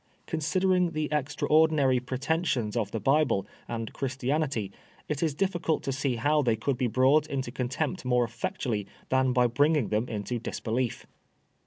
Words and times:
Consider 0.25 0.73
ing 0.73 0.93
the 0.93 1.09
extraordinary 1.11 1.99
pretensions 1.99 2.75
of 2.75 2.89
the 2.89 2.99
Bible 2.99 3.45
and 3.67 3.93
Christianity, 3.93 4.71
it 5.07 5.21
is 5.21 5.35
difficult 5.35 5.83
to 5.83 5.91
see 5.91 6.15
how 6.15 6.41
they 6.41 6.55
could 6.55 6.75
be 6.75 6.87
brought 6.87 7.27
into 7.27 7.51
contempt 7.51 8.03
more 8.03 8.23
effectually 8.23 8.87
than 9.09 9.31
by 9.31 9.45
bring 9.45 9.89
them 9.89 10.07
into 10.09 10.39
disbelief. 10.39 11.05